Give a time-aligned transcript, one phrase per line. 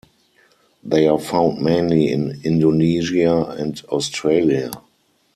[0.83, 4.71] They are found mainly in Indonesia and Australia.